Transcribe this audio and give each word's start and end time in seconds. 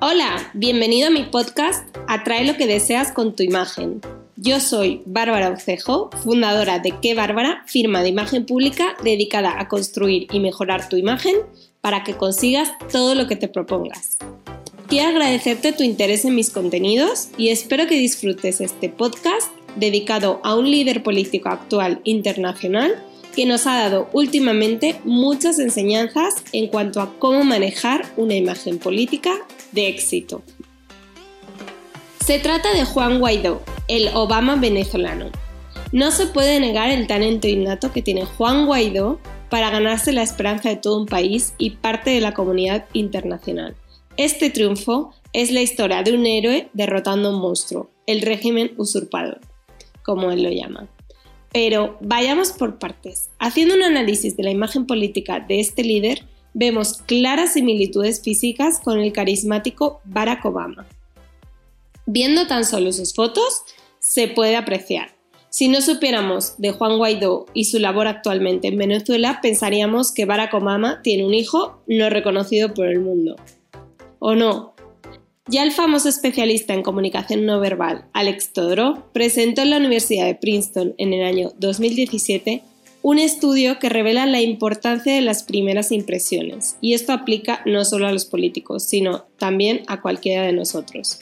Hola, 0.00 0.48
bienvenido 0.54 1.08
a 1.08 1.10
mi 1.10 1.24
podcast 1.24 1.84
Atrae 2.06 2.44
lo 2.44 2.56
que 2.56 2.68
deseas 2.68 3.10
con 3.10 3.34
tu 3.34 3.42
imagen. 3.42 4.00
Yo 4.36 4.60
soy 4.60 5.02
Bárbara 5.06 5.50
Ocejo, 5.50 6.10
fundadora 6.22 6.78
de 6.78 6.94
Qué 7.02 7.14
Bárbara, 7.14 7.64
firma 7.66 8.04
de 8.04 8.10
imagen 8.10 8.46
pública 8.46 8.94
dedicada 9.02 9.60
a 9.60 9.66
construir 9.66 10.28
y 10.32 10.38
mejorar 10.38 10.88
tu 10.88 10.96
imagen 10.96 11.34
para 11.80 12.04
que 12.04 12.14
consigas 12.14 12.70
todo 12.92 13.16
lo 13.16 13.26
que 13.26 13.34
te 13.34 13.48
propongas. 13.48 14.18
Quiero 14.86 15.08
agradecerte 15.08 15.72
tu 15.72 15.82
interés 15.82 16.24
en 16.24 16.36
mis 16.36 16.50
contenidos 16.50 17.30
y 17.36 17.48
espero 17.48 17.88
que 17.88 17.98
disfrutes 17.98 18.60
este 18.60 18.88
podcast 18.90 19.50
dedicado 19.74 20.40
a 20.44 20.54
un 20.54 20.70
líder 20.70 21.02
político 21.02 21.48
actual 21.48 22.00
internacional 22.04 23.04
que 23.38 23.46
nos 23.46 23.68
ha 23.68 23.76
dado 23.76 24.08
últimamente 24.12 25.00
muchas 25.04 25.60
enseñanzas 25.60 26.42
en 26.52 26.66
cuanto 26.66 27.00
a 27.00 27.16
cómo 27.20 27.44
manejar 27.44 28.04
una 28.16 28.34
imagen 28.34 28.80
política 28.80 29.32
de 29.70 29.86
éxito. 29.86 30.42
Se 32.26 32.40
trata 32.40 32.74
de 32.74 32.84
Juan 32.84 33.20
Guaidó, 33.20 33.62
el 33.86 34.08
Obama 34.14 34.56
venezolano. 34.56 35.30
No 35.92 36.10
se 36.10 36.26
puede 36.26 36.58
negar 36.58 36.90
el 36.90 37.06
talento 37.06 37.46
innato 37.46 37.92
que 37.92 38.02
tiene 38.02 38.24
Juan 38.24 38.66
Guaidó 38.66 39.20
para 39.50 39.70
ganarse 39.70 40.10
la 40.10 40.24
esperanza 40.24 40.70
de 40.70 40.76
todo 40.76 40.98
un 40.98 41.06
país 41.06 41.54
y 41.58 41.76
parte 41.76 42.10
de 42.10 42.20
la 42.20 42.34
comunidad 42.34 42.86
internacional. 42.92 43.76
Este 44.16 44.50
triunfo 44.50 45.14
es 45.32 45.52
la 45.52 45.60
historia 45.60 46.02
de 46.02 46.12
un 46.12 46.26
héroe 46.26 46.70
derrotando 46.72 47.28
a 47.28 47.36
un 47.36 47.40
monstruo, 47.40 47.92
el 48.08 48.20
régimen 48.20 48.72
usurpador, 48.78 49.40
como 50.02 50.32
él 50.32 50.42
lo 50.42 50.50
llama. 50.50 50.88
Pero 51.52 51.96
vayamos 52.00 52.52
por 52.52 52.78
partes. 52.78 53.30
Haciendo 53.38 53.74
un 53.74 53.82
análisis 53.82 54.36
de 54.36 54.42
la 54.42 54.50
imagen 54.50 54.86
política 54.86 55.40
de 55.40 55.60
este 55.60 55.82
líder, 55.82 56.24
vemos 56.54 56.94
claras 57.06 57.54
similitudes 57.54 58.22
físicas 58.22 58.80
con 58.80 58.98
el 58.98 59.12
carismático 59.12 60.00
Barack 60.04 60.44
Obama. 60.44 60.86
Viendo 62.06 62.46
tan 62.46 62.64
solo 62.64 62.92
sus 62.92 63.14
fotos, 63.14 63.62
se 64.00 64.28
puede 64.28 64.56
apreciar. 64.56 65.18
Si 65.50 65.68
no 65.68 65.80
supiéramos 65.80 66.54
de 66.58 66.72
Juan 66.72 66.98
Guaidó 66.98 67.46
y 67.54 67.64
su 67.64 67.78
labor 67.78 68.06
actualmente 68.06 68.68
en 68.68 68.76
Venezuela, 68.76 69.40
pensaríamos 69.42 70.12
que 70.12 70.26
Barack 70.26 70.52
Obama 70.54 71.00
tiene 71.02 71.24
un 71.24 71.34
hijo 71.34 71.82
no 71.86 72.10
reconocido 72.10 72.74
por 72.74 72.86
el 72.86 73.00
mundo. 73.00 73.36
¿O 74.18 74.34
no? 74.34 74.74
Ya 75.50 75.62
el 75.62 75.72
famoso 75.72 76.10
especialista 76.10 76.74
en 76.74 76.82
comunicación 76.82 77.46
no 77.46 77.58
verbal, 77.58 78.04
Alex 78.12 78.52
Todorov, 78.52 79.10
presentó 79.12 79.62
en 79.62 79.70
la 79.70 79.78
Universidad 79.78 80.26
de 80.26 80.34
Princeton 80.34 80.94
en 80.98 81.14
el 81.14 81.24
año 81.24 81.52
2017 81.58 82.62
un 83.00 83.18
estudio 83.18 83.78
que 83.78 83.88
revela 83.88 84.26
la 84.26 84.42
importancia 84.42 85.14
de 85.14 85.22
las 85.22 85.44
primeras 85.44 85.90
impresiones, 85.90 86.76
y 86.82 86.92
esto 86.92 87.14
aplica 87.14 87.62
no 87.64 87.86
solo 87.86 88.06
a 88.06 88.12
los 88.12 88.26
políticos, 88.26 88.82
sino 88.82 89.24
también 89.38 89.84
a 89.86 90.02
cualquiera 90.02 90.42
de 90.42 90.52
nosotros. 90.52 91.20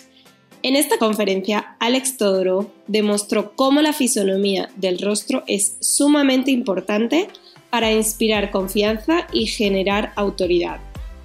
En 0.64 0.74
esta 0.74 0.98
conferencia, 0.98 1.76
Alex 1.78 2.16
Todorov 2.16 2.66
demostró 2.88 3.52
cómo 3.54 3.80
la 3.80 3.92
fisonomía 3.92 4.70
del 4.74 4.98
rostro 4.98 5.44
es 5.46 5.76
sumamente 5.80 6.50
importante 6.50 7.28
para 7.70 7.92
inspirar 7.92 8.50
confianza 8.50 9.28
y 9.32 9.46
generar 9.46 10.12
autoridad. 10.16 10.80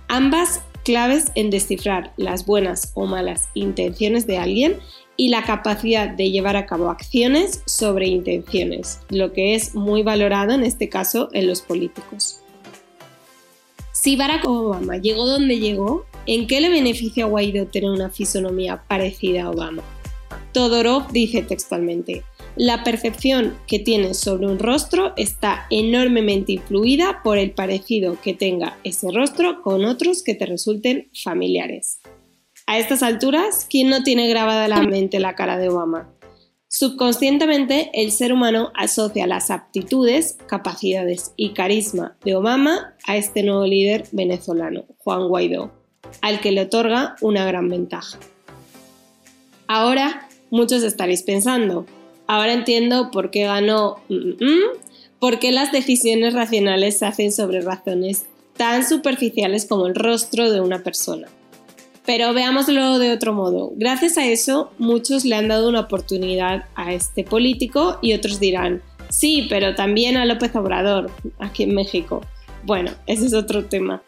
Ambas 0.08 0.62
claves 0.84 1.32
en 1.36 1.50
descifrar 1.50 2.14
las 2.18 2.46
buenas 2.46 2.92
o 2.96 3.06
malas 3.06 3.50
intenciones 3.54 4.28
de 4.28 4.38
alguien 4.38 4.78
y 5.18 5.30
la 5.30 5.44
capacidad 5.44 6.10
de 6.10 6.32
llevar 6.32 6.56
a 6.58 6.66
cabo 6.66 6.90
acciones 6.90 7.62
sobre 7.66 8.08
intenciones, 8.08 9.00
lo 9.10 9.34
que 9.34 9.56
es 9.56 9.76
muy 9.76 10.04
valorado 10.04 10.54
en 10.54 10.64
este 10.64 10.90
caso 10.90 11.30
en 11.34 11.48
los 11.48 11.62
políticos. 11.62 12.40
Si 13.92 14.16
Barack 14.16 14.48
Obama 14.48 14.98
llegó 14.98 15.28
donde 15.28 15.60
llegó, 15.60 16.06
¿en 16.26 16.48
qué 16.48 16.60
le 16.60 16.70
beneficia 16.70 17.26
a 17.26 17.28
Guaidó 17.28 17.68
tener 17.68 17.92
una 17.92 18.10
fisonomía 18.10 18.84
parecida 18.88 19.44
a 19.44 19.52
Obama? 19.52 19.84
Todorov 20.54 21.12
dice 21.12 21.44
textualmente, 21.44 22.24
la 22.56 22.84
percepción 22.84 23.58
que 23.68 23.80
tienes 23.80 24.20
sobre 24.20 24.48
un 24.48 24.60
rostro 24.60 25.14
está 25.16 25.68
enormemente 25.70 26.54
influida 26.54 27.22
por 27.24 27.38
el 27.38 27.52
parecido 27.52 28.20
que 28.22 28.34
tenga 28.34 28.78
ese 28.84 29.10
rostro 29.12 29.62
con 29.62 29.86
otros 29.86 30.24
que 30.24 30.36
te 30.36 30.46
resulten 30.46 31.10
familiares. 31.24 32.00
A 32.68 32.78
estas 32.78 33.04
alturas, 33.04 33.66
¿quién 33.70 33.90
no 33.90 34.04
tiene 34.04 34.28
grabada 34.28 34.68
la 34.68 34.84
mente 34.84 35.20
la 35.20 35.36
cara 35.36 35.58
de 35.58 35.70
Obama? 35.70 36.10
Subconscientemente, 36.68 37.90
el 37.94 38.12
ser 38.12 38.32
humano 38.32 38.72
asocia 38.76 39.28
las 39.28 39.52
aptitudes, 39.52 40.38
capacidades 40.48 41.34
y 41.36 41.50
carisma 41.50 42.16
de 42.24 42.36
Obama 42.36 42.96
a 43.06 43.18
este 43.18 43.44
nuevo 43.44 43.66
líder 43.66 44.06
venezolano, 44.14 44.86
Juan 45.00 45.28
Guaidó, 45.28 45.72
al 46.22 46.40
que 46.40 46.54
le 46.54 46.62
otorga 46.62 47.16
una 47.20 47.46
gran 47.46 47.68
ventaja. 47.68 48.18
Ahora, 49.68 50.30
muchos 50.50 50.84
estaréis 50.84 51.24
pensando, 51.24 51.86
Ahora 52.32 52.54
entiendo 52.54 53.12
por 53.12 53.30
qué 53.30 53.44
ganó, 53.44 53.98
mm, 54.08 54.16
mm, 54.16 54.36
mm, 54.40 54.80
por 55.20 55.38
qué 55.40 55.52
las 55.52 55.74
decisiones 55.74 56.34
racionales 56.34 56.98
se 56.98 57.06
hacen 57.06 57.34
sobre 57.34 57.60
razones 57.60 58.26
tan 58.56 58.88
superficiales 58.88 59.66
como 59.66 59.86
el 59.86 59.96
rostro 59.96 60.50
de 60.50 60.62
una 60.62 60.82
persona. 60.82 61.28
Pero 62.06 62.34
veámoslo 62.34 63.00
de 63.00 63.12
otro 63.12 63.34
modo. 63.34 63.74
Gracias 63.76 64.18
a 64.18 64.26
eso, 64.26 64.72
muchos 64.78 65.26
le 65.26 65.36
han 65.36 65.50
dado 65.50 65.68
una 65.68 65.82
oportunidad 65.82 66.68
a 66.76 66.94
este 66.94 67.26
político 67.26 68.00
y 68.02 68.14
otros 68.14 68.40
dirán, 68.40 68.82
sí, 69.10 69.48
pero 69.50 69.76
también 69.76 70.16
a 70.16 70.24
López 70.24 70.56
Obrador, 70.56 71.12
aquí 71.38 71.64
en 71.64 71.76
México. 71.76 72.22
Bueno, 72.64 72.92
ese 73.08 73.26
es 73.26 73.34
otro 73.34 73.66
tema. 73.66 74.04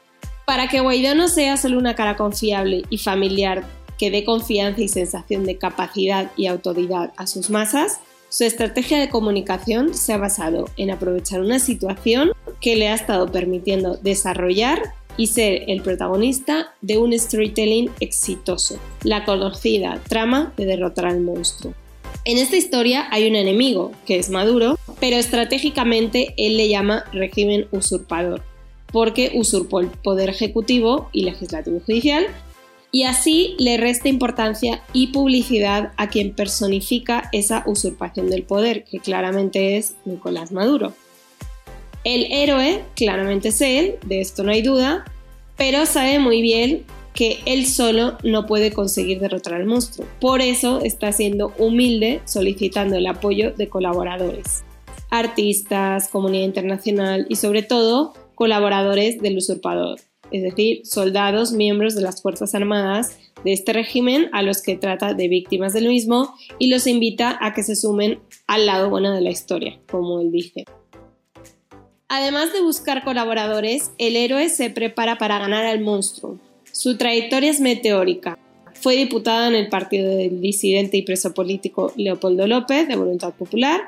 Para 0.45 0.69
que 0.69 0.79
Guaidó 0.79 1.13
no 1.13 1.28
sea 1.28 1.57
solo 1.57 1.78
una 1.78 1.95
cara 1.95 2.16
confiable 2.16 2.84
y 2.90 3.00
familiar 3.00 3.66
que 3.97 4.11
dé 4.11 4.23
confianza 4.23 4.79
y 4.79 4.88
sensación 4.88 5.44
de 5.44 5.57
capacidad 5.57 6.31
y 6.38 6.47
autoridad 6.47 7.11
a 7.17 7.28
sus 7.28 7.50
masas, 7.50 8.00
su 8.34 8.46
estrategia 8.46 9.00
de 9.00 9.10
comunicación 9.10 9.94
se 9.94 10.12
ha 10.12 10.18
basado 10.18 10.66
en 10.76 10.90
aprovechar 10.90 11.40
una 11.40 11.60
situación 11.60 12.32
que 12.62 12.76
le 12.76 12.88
ha 12.88 12.96
estado 12.96 13.32
permitiendo 13.32 13.98
desarrollar 13.98 14.82
y 15.18 15.28
ser 15.28 15.66
el 15.68 15.84
protagonista 15.84 16.74
de 16.82 16.98
un 16.98 17.14
storytelling 17.14 17.92
exitoso, 18.00 18.80
la 19.04 19.24
conocida 19.24 20.02
trama 20.10 20.52
de 20.58 20.66
derrotar 20.66 21.06
al 21.06 21.22
monstruo. 21.22 21.76
En 22.26 22.40
esta 22.40 22.58
historia 22.58 23.08
hay 23.12 23.30
un 23.30 23.36
enemigo, 23.36 23.92
que 24.08 24.18
es 24.18 24.32
Maduro, 24.32 24.80
pero 25.00 25.18
estratégicamente 25.18 26.34
él 26.36 26.58
le 26.58 26.70
llama 26.70 27.04
régimen 27.14 27.68
usurpador, 27.70 28.42
porque 28.92 29.32
usurpó 29.36 29.80
el 29.80 29.90
poder 29.90 30.32
ejecutivo 30.32 31.08
y 31.14 31.22
legislativo 31.22 31.78
y 31.78 31.82
judicial 31.82 32.26
y 32.94 33.04
así 33.04 33.56
le 33.58 33.78
resta 33.78 34.08
importancia 34.08 34.84
y 34.94 35.08
publicidad 35.08 35.94
a 35.98 36.09
quien 36.09 36.31
personifica 36.31 37.28
esa 37.31 37.64
usurpación 37.66 38.30
del 38.30 38.44
poder, 38.44 38.84
que 38.84 39.00
claramente 39.00 39.78
es 39.78 39.96
Nicolás 40.06 40.52
Maduro. 40.52 40.94
El 42.03 42.32
héroe 42.32 42.84
claramente 42.96 43.48
es 43.50 43.62
él, 43.62 43.96
de 44.06 44.22
esto 44.22 44.44
no 44.44 44.52
hay 44.52 44.62
duda, 44.62 45.06
pero 45.58 45.88
sabe 45.88 46.20
muy 46.20 46.44
bien 46.44 46.86
que 47.16 47.40
él 47.48 47.66
solo 47.66 48.20
no 48.24 48.46
puede 48.46 48.72
conseguir 48.72 49.20
derrotar 49.20 49.56
al 49.56 49.66
monstruo. 49.66 50.08
Por 50.22 50.42
eso 50.42 50.82
está 50.82 51.12
siendo 51.12 51.52
humilde 51.58 52.22
solicitando 52.26 52.96
el 52.96 53.08
apoyo 53.08 53.53
de 53.53 53.70
colaboradores, 53.70 54.64
artistas, 55.09 56.09
comunidad 56.09 56.46
internacional 56.46 57.26
y 57.28 57.38
sobre 57.38 57.64
todo 57.64 58.14
colaboradores 58.36 59.20
del 59.20 59.38
usurpador, 59.38 60.00
es 60.34 60.44
decir, 60.44 60.82
soldados 60.86 61.54
miembros 61.54 61.96
de 61.96 62.02
las 62.02 62.22
Fuerzas 62.22 62.54
Armadas 62.56 63.18
de 63.46 63.54
este 63.54 63.72
régimen 63.72 64.30
a 64.34 64.42
los 64.42 64.62
que 64.62 64.76
trata 64.76 65.14
de 65.14 65.28
víctimas 65.28 65.74
del 65.74 65.88
mismo 65.88 66.34
y 66.60 66.68
los 66.68 66.88
invita 66.88 67.38
a 67.40 67.54
que 67.54 67.64
se 67.64 67.76
sumen 67.76 68.20
al 68.48 68.66
lado 68.66 68.90
bueno 68.90 69.14
de 69.14 69.22
la 69.22 69.30
historia, 69.30 69.80
como 69.90 70.20
él 70.20 70.32
dice. 70.32 70.66
Además 72.10 72.52
de 72.52 72.62
buscar 72.62 73.04
colaboradores, 73.04 73.92
el 73.98 74.16
héroe 74.16 74.50
se 74.50 74.70
prepara 74.70 75.18
para 75.18 75.40
ganar 75.40 75.66
al 75.66 75.82
monstruo. 75.82 76.40
Su 76.72 76.98
trayectoria 76.98 77.52
es 77.52 77.60
meteórica. 77.60 78.38
Fue 78.74 78.96
diputado 78.96 79.47
en 79.47 79.56
el 79.56 79.70
partido 79.70 80.16
del 80.16 80.41
disidente 80.41 80.97
y 80.97 81.03
preso 81.03 81.34
político 81.34 81.94
Leopoldo 81.96 82.47
López, 82.47 82.88
de 82.88 82.96
Voluntad 82.96 83.34
Popular, 83.34 83.82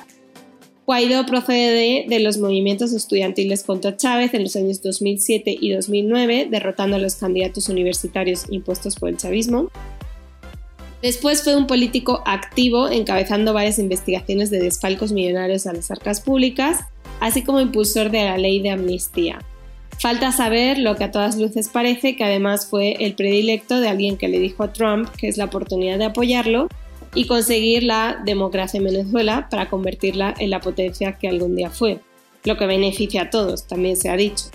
Guaidó 0.85 1.25
procede 1.25 2.05
de, 2.07 2.19
los 2.19 2.37
movimientos 2.37 2.93
estudiantiles 2.93 3.63
contra 3.63 3.97
Chávez 3.97 4.35
en 4.35 4.43
los 4.43 4.55
años 4.55 4.83
2007 4.83 5.57
y 5.59 5.71
2009, 5.71 6.47
derrotando 6.51 6.97
a 6.97 6.99
los 6.99 7.15
candidatos 7.15 7.69
universitarios 7.69 8.45
impuestos 8.49 8.95
por 8.95 9.09
el 9.09 9.17
chavismo. 9.17 9.71
Después 11.01 11.43
fue 11.43 11.55
un 11.55 11.65
político 11.65 12.21
activo, 12.25 12.87
encabezando 12.89 13.53
varias 13.53 13.79
investigaciones 13.79 14.51
de 14.51 14.59
desfalcos 14.59 15.11
millonarios 15.11 15.65
a 15.65 15.73
las 15.73 15.89
arcas 15.89 16.21
públicas, 16.21 16.81
así 17.19 17.41
como 17.41 17.59
impulsor 17.59 18.11
de 18.11 18.23
la 18.25 18.37
ley 18.37 18.61
de 18.61 18.69
amnistía. 18.69 19.39
Falta 19.99 20.31
saber 20.31 20.77
lo 20.77 20.95
que 20.95 21.05
a 21.05 21.11
todas 21.11 21.37
luces 21.37 21.69
parece 21.69 22.15
que 22.15 22.23
además 22.23 22.67
fue 22.67 22.97
el 22.99 23.15
predilecto 23.15 23.79
de 23.79 23.87
alguien 23.87 24.17
que 24.17 24.27
le 24.27 24.39
dijo 24.39 24.63
a 24.63 24.73
Trump 24.73 25.09
que 25.17 25.29
es 25.29 25.37
la 25.37 25.45
oportunidad 25.45 25.97
de 25.97 26.05
apoyarlo 26.05 26.67
y 27.15 27.25
conseguir 27.25 27.83
la 27.83 28.21
democracia 28.23 28.77
en 28.77 28.83
Venezuela 28.83 29.47
para 29.49 29.69
convertirla 29.69 30.35
en 30.37 30.51
la 30.51 30.59
potencia 30.59 31.17
que 31.17 31.27
algún 31.27 31.55
día 31.55 31.69
fue, 31.71 31.99
lo 32.43 32.57
que 32.57 32.67
beneficia 32.67 33.23
a 33.23 33.29
todos, 33.29 33.65
también 33.65 33.97
se 33.97 34.09
ha 34.09 34.15
dicho. 34.15 34.45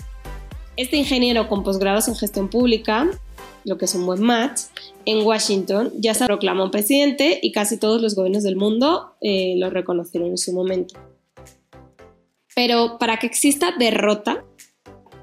Este 0.77 0.95
ingeniero 0.95 1.49
con 1.49 1.63
posgrados 1.63 2.07
en 2.07 2.15
gestión 2.15 2.49
pública 2.49 3.09
lo 3.63 3.77
que 3.77 3.85
es 3.85 3.95
un 3.95 4.05
buen 4.05 4.21
match, 4.21 4.61
en 5.05 5.25
Washington 5.25 5.91
ya 5.97 6.13
se 6.13 6.25
proclamó 6.25 6.71
presidente 6.71 7.39
y 7.41 7.51
casi 7.51 7.77
todos 7.77 8.01
los 8.01 8.15
gobiernos 8.15 8.43
del 8.43 8.55
mundo 8.55 9.15
eh, 9.21 9.55
lo 9.57 9.69
reconocieron 9.69 10.29
en 10.29 10.37
su 10.37 10.53
momento. 10.53 10.95
Pero 12.55 12.97
para 12.97 13.17
que 13.17 13.27
exista 13.27 13.73
derrota, 13.77 14.43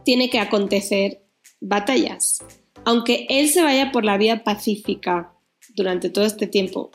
tiene 0.05 0.31
que 0.31 0.39
acontecer 0.39 1.23
batallas. 1.61 2.39
Aunque 2.85 3.27
él 3.29 3.49
se 3.49 3.63
vaya 3.63 3.93
por 3.93 4.05
la 4.05 4.17
vía 4.17 4.45
pacífica 4.45 5.33
durante 5.75 6.09
todo 6.09 6.25
este 6.25 6.47
tiempo, 6.47 6.91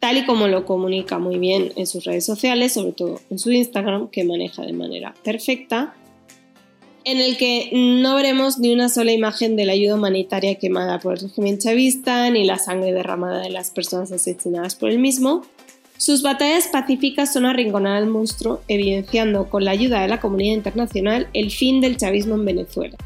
tal 0.00 0.16
y 0.16 0.24
como 0.24 0.48
lo 0.48 0.64
comunica 0.64 1.18
muy 1.18 1.38
bien 1.38 1.72
en 1.76 1.86
sus 1.86 2.04
redes 2.04 2.24
sociales, 2.24 2.72
sobre 2.72 2.92
todo 2.92 3.20
en 3.30 3.38
su 3.38 3.52
Instagram, 3.52 4.08
que 4.08 4.24
maneja 4.24 4.62
de 4.62 4.72
manera 4.72 5.14
perfecta, 5.22 5.94
en 7.04 7.18
el 7.18 7.36
que 7.36 7.70
no 7.72 8.14
veremos 8.14 8.58
ni 8.58 8.72
una 8.72 8.88
sola 8.88 9.12
imagen 9.12 9.56
de 9.56 9.64
la 9.64 9.72
ayuda 9.72 9.94
humanitaria 9.94 10.56
quemada 10.56 10.98
por 10.98 11.14
el 11.14 11.20
régimen 11.20 11.58
chavista, 11.58 12.28
ni 12.30 12.44
la 12.44 12.58
sangre 12.58 12.92
derramada 12.92 13.42
de 13.42 13.50
las 13.50 13.70
personas 13.70 14.10
asesinadas 14.12 14.74
por 14.74 14.90
el 14.90 14.98
mismo. 14.98 15.42
Sus 15.96 16.22
batallas 16.22 16.68
pacíficas 16.68 17.32
son 17.32 17.44
arrinconar 17.44 17.96
al 17.96 18.06
monstruo, 18.06 18.62
evidenciando 18.68 19.50
con 19.50 19.64
la 19.64 19.72
ayuda 19.72 20.00
de 20.00 20.08
la 20.08 20.20
comunidad 20.20 20.54
internacional 20.54 21.28
el 21.34 21.50
fin 21.50 21.80
del 21.82 21.98
chavismo 21.98 22.36
en 22.36 22.46
Venezuela. 22.46 22.96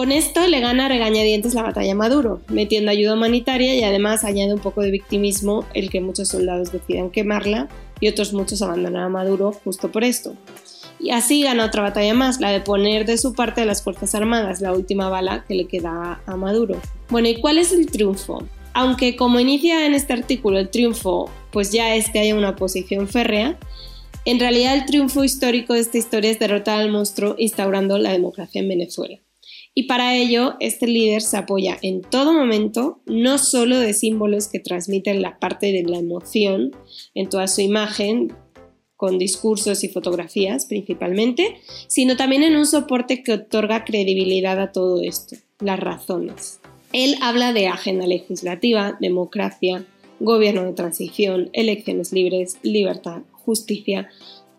Con 0.00 0.12
esto 0.12 0.46
le 0.46 0.60
gana 0.60 0.88
regañadientes 0.88 1.52
la 1.52 1.62
batalla 1.62 1.92
a 1.92 1.94
Maduro, 1.94 2.40
metiendo 2.48 2.90
ayuda 2.90 3.12
humanitaria 3.12 3.74
y 3.74 3.82
además 3.82 4.24
añade 4.24 4.54
un 4.54 4.58
poco 4.58 4.80
de 4.80 4.90
victimismo 4.90 5.66
el 5.74 5.90
que 5.90 6.00
muchos 6.00 6.28
soldados 6.28 6.72
decidan 6.72 7.10
quemarla 7.10 7.68
y 8.00 8.08
otros 8.08 8.32
muchos 8.32 8.62
abandonar 8.62 9.02
a 9.02 9.08
Maduro 9.10 9.52
justo 9.52 9.92
por 9.92 10.02
esto. 10.02 10.34
Y 10.98 11.10
así 11.10 11.42
gana 11.42 11.66
otra 11.66 11.82
batalla 11.82 12.14
más, 12.14 12.40
la 12.40 12.48
de 12.48 12.62
poner 12.62 13.04
de 13.04 13.18
su 13.18 13.34
parte 13.34 13.60
a 13.60 13.66
las 13.66 13.82
Fuerzas 13.82 14.14
Armadas, 14.14 14.62
la 14.62 14.72
última 14.72 15.10
bala 15.10 15.44
que 15.46 15.54
le 15.54 15.66
queda 15.66 16.22
a 16.24 16.34
Maduro. 16.34 16.80
Bueno, 17.10 17.28
¿y 17.28 17.38
cuál 17.38 17.58
es 17.58 17.70
el 17.70 17.84
triunfo? 17.90 18.42
Aunque 18.72 19.16
como 19.16 19.38
inicia 19.38 19.84
en 19.84 19.92
este 19.92 20.14
artículo 20.14 20.58
el 20.58 20.70
triunfo, 20.70 21.30
pues 21.50 21.72
ya 21.72 21.94
es 21.94 22.08
que 22.08 22.20
haya 22.20 22.34
una 22.34 22.48
oposición 22.48 23.06
férrea, 23.06 23.58
en 24.24 24.40
realidad 24.40 24.72
el 24.76 24.86
triunfo 24.86 25.24
histórico 25.24 25.74
de 25.74 25.80
esta 25.80 25.98
historia 25.98 26.30
es 26.30 26.38
derrotar 26.38 26.80
al 26.80 26.90
monstruo 26.90 27.34
instaurando 27.36 27.98
la 27.98 28.12
democracia 28.12 28.62
en 28.62 28.68
Venezuela. 28.68 29.18
Y 29.74 29.84
para 29.84 30.16
ello, 30.16 30.56
este 30.60 30.86
líder 30.86 31.22
se 31.22 31.36
apoya 31.36 31.78
en 31.82 32.02
todo 32.02 32.32
momento 32.32 33.00
no 33.06 33.38
solo 33.38 33.78
de 33.78 33.94
símbolos 33.94 34.48
que 34.48 34.58
transmiten 34.58 35.22
la 35.22 35.38
parte 35.38 35.72
de 35.72 35.84
la 35.84 35.98
emoción 35.98 36.72
en 37.14 37.28
toda 37.28 37.46
su 37.46 37.60
imagen, 37.60 38.32
con 39.00 39.18
discursos 39.18 39.82
y 39.82 39.88
fotografías 39.88 40.66
principalmente, 40.66 41.56
sino 41.86 42.16
también 42.16 42.42
en 42.42 42.54
un 42.54 42.66
soporte 42.66 43.22
que 43.22 43.32
otorga 43.32 43.86
credibilidad 43.86 44.60
a 44.60 44.72
todo 44.72 45.00
esto, 45.00 45.36
las 45.58 45.80
razones. 45.80 46.60
Él 46.92 47.14
habla 47.22 47.54
de 47.54 47.68
agenda 47.68 48.06
legislativa, 48.06 48.98
democracia, 49.00 49.86
gobierno 50.18 50.64
de 50.64 50.74
transición, 50.74 51.48
elecciones 51.54 52.12
libres, 52.12 52.58
libertad, 52.62 53.22
justicia. 53.32 54.10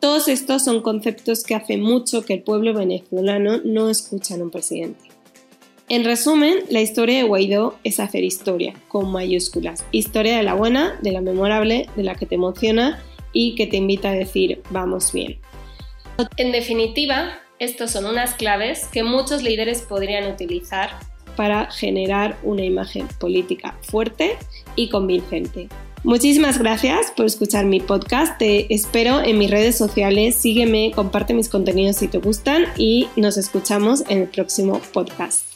Todos 0.01 0.27
estos 0.29 0.65
son 0.65 0.81
conceptos 0.81 1.43
que 1.43 1.53
hace 1.53 1.77
mucho 1.77 2.25
que 2.25 2.33
el 2.33 2.41
pueblo 2.41 2.73
venezolano 2.73 3.61
no 3.63 3.87
escucha 3.87 4.33
en 4.33 4.41
un 4.41 4.49
presidente. 4.49 5.11
En 5.89 6.03
resumen, 6.03 6.55
la 6.69 6.81
historia 6.81 7.17
de 7.17 7.23
Guaidó 7.23 7.77
es 7.83 7.99
hacer 7.99 8.23
historia, 8.23 8.73
con 8.87 9.11
mayúsculas. 9.11 9.85
Historia 9.91 10.37
de 10.37 10.41
la 10.41 10.55
buena, 10.55 10.97
de 11.03 11.11
la 11.11 11.21
memorable, 11.21 11.87
de 11.95 12.01
la 12.01 12.15
que 12.15 12.25
te 12.25 12.33
emociona 12.33 12.99
y 13.31 13.53
que 13.53 13.67
te 13.67 13.77
invita 13.77 14.09
a 14.09 14.13
decir 14.13 14.63
vamos 14.71 15.13
bien. 15.13 15.37
En 16.35 16.51
definitiva, 16.51 17.39
estos 17.59 17.91
son 17.91 18.05
unas 18.05 18.33
claves 18.33 18.87
que 18.91 19.03
muchos 19.03 19.43
líderes 19.43 19.83
podrían 19.83 20.31
utilizar 20.31 20.89
para 21.35 21.69
generar 21.69 22.39
una 22.41 22.65
imagen 22.65 23.07
política 23.19 23.77
fuerte 23.83 24.35
y 24.75 24.89
convincente. 24.89 25.69
Muchísimas 26.03 26.57
gracias 26.57 27.11
por 27.15 27.27
escuchar 27.27 27.65
mi 27.65 27.79
podcast. 27.79 28.37
Te 28.39 28.73
espero 28.73 29.21
en 29.21 29.37
mis 29.37 29.51
redes 29.51 29.77
sociales. 29.77 30.35
Sígueme, 30.35 30.91
comparte 30.95 31.33
mis 31.33 31.47
contenidos 31.47 31.97
si 31.97 32.07
te 32.07 32.17
gustan 32.17 32.65
y 32.75 33.07
nos 33.15 33.37
escuchamos 33.37 34.03
en 34.09 34.19
el 34.19 34.27
próximo 34.27 34.81
podcast. 34.93 35.50